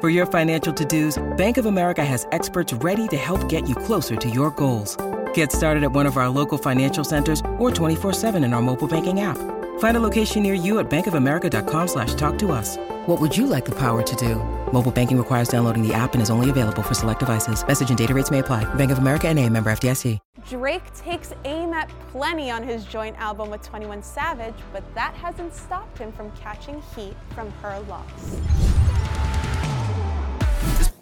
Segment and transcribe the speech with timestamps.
[0.00, 4.14] For your financial to-dos, Bank of America has experts ready to help get you closer
[4.14, 4.96] to your goals.
[5.34, 9.22] Get started at one of our local financial centers or 24-7 in our mobile banking
[9.22, 9.36] app.
[9.80, 12.76] Find a location near you at bankofamerica.com slash talk to us.
[13.06, 14.36] What would you like the power to do?
[14.72, 17.66] Mobile banking requires downloading the app and is only available for select devices.
[17.66, 18.72] Message and data rates may apply.
[18.74, 20.20] Bank of America and a member FDIC.
[20.48, 25.52] Drake takes aim at plenty on his joint album with 21 Savage, but that hasn't
[25.52, 29.17] stopped him from catching heat from her loss.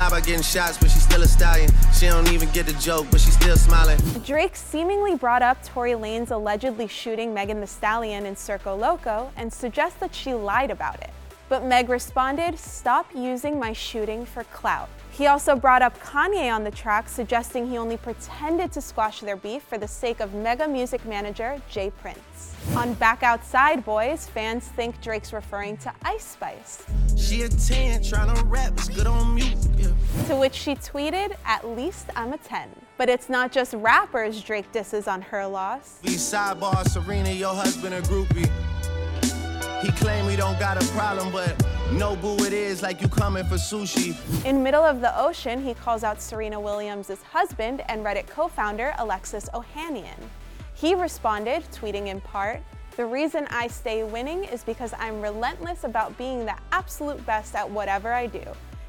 [0.00, 1.72] About getting shots, but she's still a stallion.
[1.92, 3.98] She don't even get the joke, but she's still smiling.
[4.24, 9.52] Drake seemingly brought up Tory Lanez allegedly shooting Megan Thee Stallion in Circo Loco and
[9.52, 11.10] suggests that she lied about it.
[11.48, 14.88] But Meg responded, Stop using my shooting for clout.
[15.10, 19.34] He also brought up Kanye on the track, suggesting he only pretended to squash their
[19.36, 21.90] beef for the sake of mega music manager J.
[21.90, 22.54] Prince.
[22.76, 26.84] On Back Outside Boys, fans think Drake's referring to Ice Spice.
[27.16, 29.56] She a 10, trying to rap, it's good on mute.
[29.76, 29.88] Yeah.
[30.28, 32.68] To which she tweeted, At least I'm a 10.
[32.96, 35.98] But it's not just rappers Drake disses on her loss.
[36.02, 38.48] Be sidebar, Serena, your husband a groupie.
[39.82, 41.54] He claim he don't got a problem, but
[41.92, 44.16] no boo it is like you coming for sushi.
[44.44, 49.48] In Middle of the Ocean, he calls out Serena Williams' husband and Reddit co-founder Alexis
[49.54, 50.18] Ohanian.
[50.74, 52.60] He responded, tweeting in part,
[52.96, 57.70] the reason I stay winning is because I'm relentless about being the absolute best at
[57.70, 58.42] whatever I do,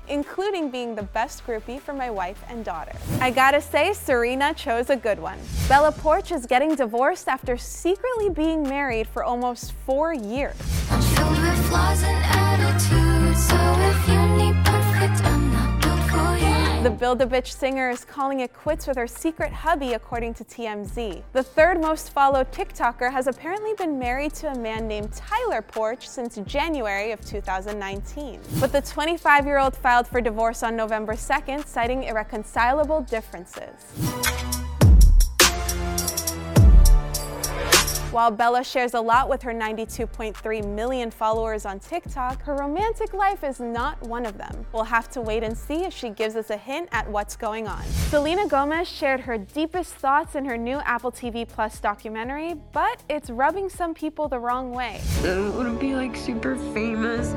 [0.10, 2.92] including being the best groupie for my wife and daughter.
[3.20, 5.40] I gotta say, Serena chose a good one.
[5.68, 10.56] Bella Poarch is getting divorced after secretly being married for almost four years.
[16.82, 20.46] The Build a Bitch singer is calling it quits with her secret hubby, according to
[20.46, 21.22] TMZ.
[21.34, 26.08] The third most followed TikToker has apparently been married to a man named Tyler Poarch
[26.08, 28.40] since January of 2019.
[28.62, 34.69] But the 25 year old filed for divorce on November 2nd, citing irreconcilable differences.
[38.12, 43.44] While Bella shares a lot with her 92.3 million followers on TikTok, her romantic life
[43.44, 44.66] is not one of them.
[44.74, 47.68] We'll have to wait and see if she gives us a hint at what's going
[47.68, 47.84] on.
[48.10, 53.30] Selena Gomez shared her deepest thoughts in her new Apple TV Plus documentary, but it's
[53.30, 55.02] rubbing some people the wrong way.
[55.24, 57.36] I want to be like super famous.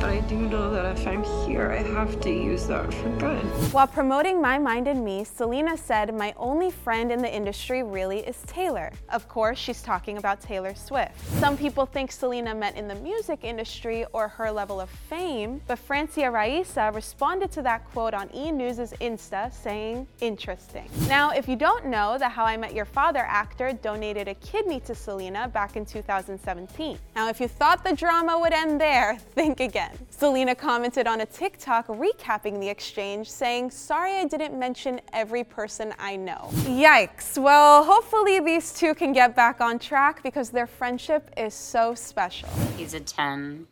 [0.00, 3.42] But I do know that if I'm here, I have to use that for good.
[3.72, 8.20] While promoting My Mind and Me, Selena said, My only friend in the industry really
[8.20, 8.92] is Taylor.
[9.08, 11.18] Of course, she's talking about Taylor Swift.
[11.40, 15.80] Some people think Selena meant in the music industry or her level of fame, but
[15.80, 18.52] Francia Raisa responded to that quote on E!
[18.52, 20.88] News' Insta saying, Interesting.
[21.08, 24.78] Now, if you don't know, the How I Met Your Father actor donated a kidney
[24.80, 26.98] to Selena back in 2017.
[27.16, 29.87] Now, if you thought the drama would end there, think again.
[30.10, 35.94] Selena commented on a TikTok recapping the exchange, saying, Sorry I didn't mention every person
[35.98, 36.48] I know.
[36.64, 37.38] Yikes.
[37.38, 42.48] Well, hopefully these two can get back on track because their friendship is so special.
[42.76, 43.66] He's a 10,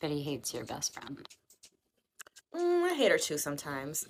[0.00, 1.26] but he hates your best friend.
[2.54, 4.06] Mm, I hate her too sometimes.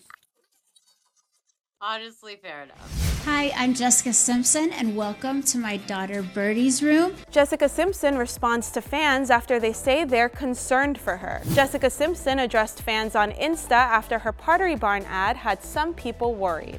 [1.80, 3.15] Honestly, fair enough.
[3.26, 7.12] Hi, I'm Jessica Simpson, and welcome to my daughter Birdie's room.
[7.28, 11.42] Jessica Simpson responds to fans after they say they're concerned for her.
[11.52, 16.78] Jessica Simpson addressed fans on Insta after her Pottery Barn ad had some people worried.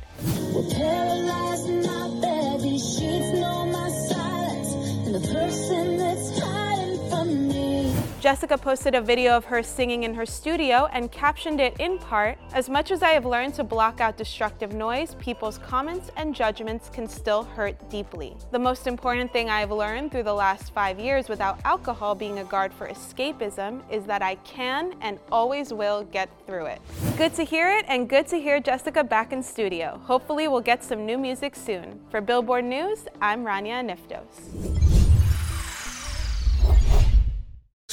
[8.28, 12.38] Jessica posted a video of her singing in her studio and captioned it in part
[12.52, 16.90] As much as I have learned to block out destructive noise, people's comments and judgments
[16.90, 18.36] can still hurt deeply.
[18.52, 22.40] The most important thing I have learned through the last five years without alcohol being
[22.40, 26.82] a guard for escapism is that I can and always will get through it.
[27.16, 30.02] Good to hear it and good to hear Jessica back in studio.
[30.04, 32.02] Hopefully, we'll get some new music soon.
[32.12, 34.97] For Billboard News, I'm Rania Aniftos.